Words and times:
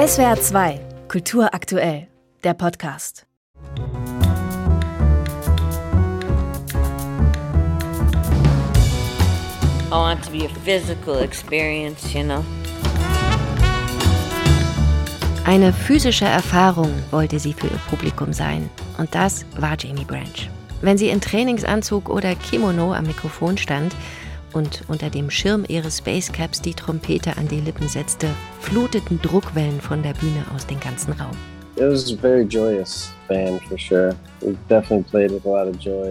SWR 0.00 0.40
2, 0.40 0.80
Kultur 1.08 1.52
aktuell, 1.52 2.08
der 2.42 2.54
Podcast. 2.54 3.26
I 9.88 9.90
want 9.90 10.20
it 10.20 10.24
to 10.24 10.30
be 10.30 10.46
a 10.46 10.48
physical 10.64 11.18
experience, 11.22 12.14
you 12.14 12.22
know. 12.22 12.42
Eine 15.44 15.70
physische 15.74 16.24
Erfahrung 16.24 16.94
wollte 17.10 17.38
sie 17.38 17.52
für 17.52 17.66
ihr 17.66 17.80
Publikum 17.90 18.32
sein. 18.32 18.70
Und 18.96 19.14
das 19.14 19.44
war 19.58 19.76
Jamie 19.78 20.06
Branch. 20.06 20.48
Wenn 20.80 20.96
sie 20.96 21.10
in 21.10 21.20
Trainingsanzug 21.20 22.08
oder 22.08 22.34
Kimono 22.36 22.94
am 22.94 23.04
Mikrofon 23.04 23.58
stand 23.58 23.94
und 24.52 24.82
unter 24.88 25.10
dem 25.10 25.30
Schirm 25.30 25.64
ihres 25.68 25.98
Spacecaps 25.98 26.60
die 26.60 26.74
Trompete 26.74 27.36
an 27.36 27.48
die 27.48 27.60
Lippen 27.60 27.88
setzte, 27.88 28.28
fluteten 28.60 29.20
Druckwellen 29.20 29.80
von 29.80 30.02
der 30.02 30.14
Bühne 30.14 30.44
aus 30.54 30.66
den 30.66 30.80
ganzen 30.80 31.12
Raum. 31.12 31.36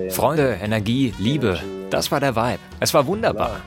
Freude, 0.09 0.57
Energie, 0.61 1.13
Liebe, 1.19 1.59
das 1.89 2.11
war 2.11 2.19
der 2.19 2.35
Vibe. 2.35 2.59
Es 2.79 2.93
war 2.93 3.05
wunderbar. 3.05 3.61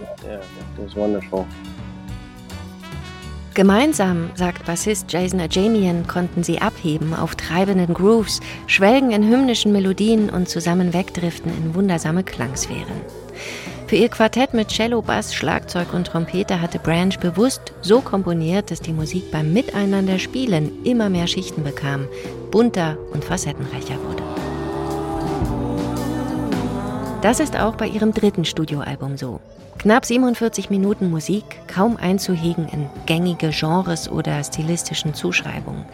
Gemeinsam, 3.54 4.30
sagt 4.34 4.64
Bassist 4.64 5.12
Jason 5.12 5.38
Ajamian, 5.38 6.06
konnten 6.06 6.42
sie 6.42 6.58
abheben 6.58 7.14
auf 7.14 7.34
treibenden 7.34 7.92
Grooves, 7.92 8.40
schwelgen 8.66 9.10
in 9.10 9.28
hymnischen 9.28 9.72
Melodien 9.72 10.30
und 10.30 10.48
zusammen 10.48 10.94
wegdriften 10.94 11.52
in 11.54 11.74
wundersame 11.74 12.24
Klangsphären. 12.24 13.02
Für 13.92 13.96
ihr 13.96 14.08
Quartett 14.08 14.54
mit 14.54 14.68
Cello, 14.68 15.02
Bass, 15.02 15.34
Schlagzeug 15.34 15.92
und 15.92 16.06
Trompete 16.06 16.62
hatte 16.62 16.78
Branch 16.78 17.14
bewusst 17.20 17.74
so 17.82 18.00
komponiert, 18.00 18.70
dass 18.70 18.80
die 18.80 18.94
Musik 18.94 19.30
beim 19.30 19.52
Miteinander 19.52 20.18
spielen 20.18 20.82
immer 20.82 21.10
mehr 21.10 21.26
Schichten 21.26 21.62
bekam, 21.62 22.08
bunter 22.50 22.96
und 23.12 23.22
facettenreicher 23.22 23.96
wurde. 24.02 24.22
Das 27.20 27.38
ist 27.38 27.54
auch 27.54 27.74
bei 27.74 27.86
ihrem 27.86 28.14
dritten 28.14 28.46
Studioalbum 28.46 29.18
so. 29.18 29.40
Knapp 29.76 30.06
47 30.06 30.70
Minuten 30.70 31.10
Musik, 31.10 31.44
kaum 31.66 31.98
einzuhegen 31.98 32.68
in 32.68 32.88
gängige 33.04 33.50
Genres 33.50 34.08
oder 34.08 34.42
stilistischen 34.42 35.12
Zuschreibungen. 35.12 35.84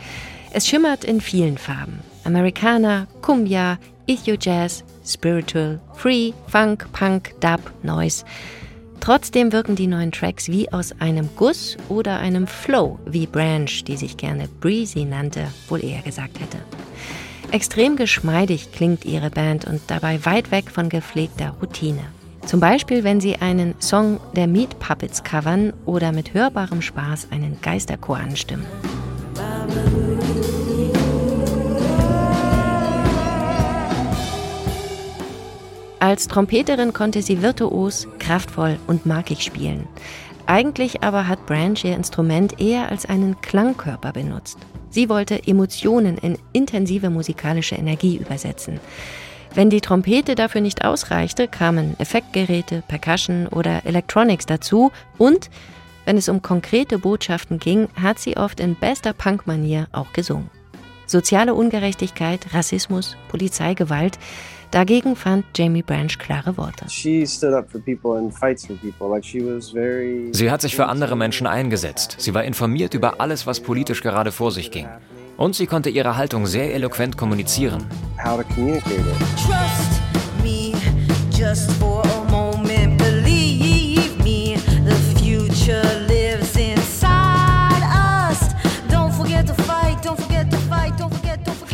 Es 0.53 0.69
schimmert 0.69 1.03
in 1.03 1.21
vielen 1.21 1.59
Farben. 1.59 1.99
Americana, 2.23 3.09
Cumbia, 3.23 3.77
Ethio 4.09 4.37
Jazz, 4.41 4.84
Spiritual, 5.05 5.78
Free, 5.95 6.33
Funk, 6.47 6.91
Punk, 6.92 7.39
Dub, 7.41 7.61
Noise. 7.83 8.25
Trotzdem 9.00 9.53
wirken 9.53 9.77
die 9.77 9.87
neuen 9.87 10.12
Tracks 10.12 10.48
wie 10.48 10.73
aus 10.73 10.98
einem 10.98 11.28
Guss 11.37 11.77
oder 11.91 12.19
einem 12.19 12.47
Flow, 12.47 12.98
wie 13.05 13.27
Branch, 13.27 13.70
die 13.87 13.97
sich 13.97 14.17
gerne 14.17 14.48
Breezy 14.61 15.05
nannte, 15.05 15.48
wohl 15.69 15.84
eher 15.84 16.00
gesagt 16.00 16.41
hätte. 16.41 16.59
Extrem 17.53 17.97
geschmeidig 17.97 18.73
klingt 18.73 19.05
ihre 19.05 19.31
Band 19.31 19.67
und 19.67 19.83
dabei 19.87 20.25
weit 20.25 20.50
weg 20.50 20.70
von 20.70 20.89
gepflegter 20.89 21.55
Routine. 21.61 22.03
Zum 22.47 22.61
Beispiel, 22.61 23.05
wenn 23.05 23.20
sie 23.20 23.37
einen 23.37 23.75
Song 23.78 24.20
der 24.34 24.47
Meat 24.47 24.78
Puppets 24.78 25.22
covern 25.22 25.75
oder 25.84 26.12
mit 26.12 26.33
hörbarem 26.33 26.81
Spaß 26.81 27.28
einen 27.31 27.59
Geisterchor 27.61 28.17
anstimmen. 28.17 28.65
Als 36.01 36.29
Trompeterin 36.29 36.93
konnte 36.93 37.23
sie 37.23 37.43
virtuos, 37.43 38.07
kraftvoll 38.21 38.79
und 38.87 39.05
markig 39.05 39.43
spielen. 39.43 39.89
Eigentlich 40.47 41.03
aber 41.03 41.27
hat 41.27 41.45
Branch 41.47 41.83
ihr 41.83 41.97
Instrument 41.97 42.61
eher 42.61 42.89
als 42.91 43.05
einen 43.07 43.41
Klangkörper 43.41 44.13
benutzt. 44.13 44.59
Sie 44.91 45.09
wollte 45.09 45.47
Emotionen 45.47 46.17
in 46.17 46.39
intensive 46.53 47.11
musikalische 47.11 47.75
Energie 47.75 48.17
übersetzen. 48.17 48.79
Wenn 49.55 49.71
die 49.71 49.81
Trompete 49.81 50.37
dafür 50.37 50.61
nicht 50.61 50.84
ausreichte, 50.84 51.49
kamen 51.49 51.97
Effektgeräte, 51.99 52.83
Percussion 52.87 53.49
oder 53.49 53.84
Electronics 53.84 54.47
dazu 54.47 54.93
und, 55.19 55.51
wenn 56.05 56.17
es 56.17 56.28
um 56.28 56.43
konkrete 56.43 56.99
Botschaften 56.99 57.59
ging, 57.59 57.89
hat 58.01 58.19
sie 58.19 58.37
oft 58.37 58.61
in 58.61 58.77
bester 58.77 59.12
Punk-Manier 59.12 59.89
auch 59.93 60.12
gesungen. 60.12 60.49
Soziale 61.09 61.55
Ungerechtigkeit, 61.55 62.53
Rassismus, 62.53 63.17
Polizeigewalt, 63.29 64.19
dagegen 64.71 65.17
fand 65.17 65.47
Jamie 65.57 65.83
Branch 65.83 66.19
klare 66.19 66.59
Worte. 66.59 66.85
Sie 70.33 70.51
hat 70.51 70.61
sich 70.61 70.77
für 70.77 70.87
andere 70.87 71.17
Menschen 71.17 71.47
eingesetzt. 71.47 72.17
Sie 72.19 72.35
war 72.35 72.45
informiert 72.45 72.93
über 72.93 73.23
alles, 73.23 73.47
was 73.47 73.61
politisch 73.61 74.03
gerade 74.03 74.33
vor 74.33 74.53
sich 74.53 74.71
ging. 74.71 74.87
Und 75.39 75.55
sie 75.55 75.67
konnte 75.67 75.89
ihre 75.89 76.19
Haltung 76.19 76.47
sehr 76.47 76.75
eloquent 76.75 77.17
kommunizieren. 77.17 77.87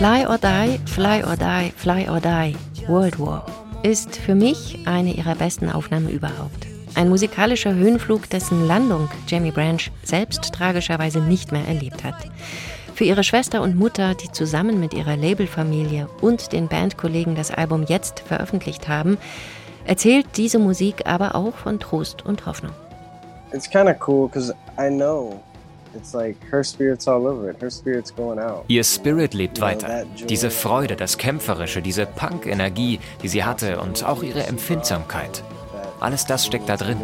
Fly 0.05 0.27
or 0.27 0.37
Die, 0.37 0.79
Fly 0.85 1.25
or 1.25 1.35
Die, 1.35 1.73
Fly 1.75 2.07
or 2.11 2.21
Die, 2.21 2.55
World 2.89 3.19
War 3.19 3.47
ist 3.83 4.15
für 4.17 4.35
mich 4.35 4.79
eine 4.85 5.15
ihrer 5.15 5.35
besten 5.35 5.71
Aufnahmen 5.71 6.11
überhaupt. 6.11 6.67
Ein 6.95 7.09
musikalischer 7.09 7.73
Höhenflug, 7.73 8.29
dessen 8.29 8.69
Landung 8.69 9.09
Jamie 9.27 9.51
Branch 9.51 9.81
selbst 10.03 10.53
tragischerweise 10.53 11.21
nicht 11.21 11.53
mehr 11.53 11.67
erlebt 11.67 12.05
hat. 12.05 12.17
Für 12.95 13.05
ihre 13.05 13.25
Schwester 13.25 13.63
und 13.63 13.77
Mutter, 13.77 14.15
die 14.15 14.31
zusammen 14.31 14.79
mit 14.79 14.93
ihrer 14.93 15.17
Labelfamilie 15.17 16.07
und 16.21 16.53
den 16.53 16.69
Bandkollegen 16.69 17.35
das 17.35 17.51
Album 17.51 17.87
jetzt 17.89 18.21
veröffentlicht 18.21 18.89
haben, 18.89 19.17
erzählt 19.87 20.27
diese 20.37 20.59
Musik 20.59 21.07
aber 21.07 21.35
auch 21.35 21.55
von 21.55 21.81
Trost 21.81 22.27
und 22.27 22.45
Hoffnung. 22.45 22.75
It's 23.55 23.71
kind 23.71 23.89
of 23.89 24.07
cool 24.07 24.29
because 24.29 24.53
I 24.79 24.91
know 24.91 25.41
Ihr 28.69 28.85
Spirit 28.85 29.35
lebt 29.35 29.61
weiter. 29.61 30.05
Diese 30.29 30.51
Freude, 30.51 30.97
das 30.97 31.19
Kämpferische, 31.19 31.83
diese 31.83 32.07
Punk-Energie, 32.07 33.01
die 33.23 33.29
sie 33.29 33.45
hatte 33.45 33.81
und 33.81 34.05
auch 34.05 34.23
ihre 34.23 34.45
Empfindsamkeit. 34.45 35.43
Alles 36.01 36.27
das 36.27 36.47
steckt 36.47 36.69
da 36.69 36.77
drin. 36.77 36.99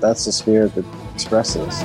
That's 0.00 0.24
the 0.24 0.32
spirit 0.32 0.74
that 0.74 0.84
expresses. 1.14 1.84